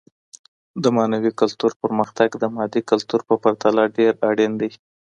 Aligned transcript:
د 0.83 0.85
معنوي 0.95 1.31
کلتور 1.41 1.71
پرمختګ 1.83 2.29
د 2.37 2.43
مادي 2.55 2.81
کلتور 2.91 3.21
په 3.29 3.35
پرتله 3.43 3.81
ډېر 3.97 4.13
اړين 4.29 4.51
دی. 4.61 4.71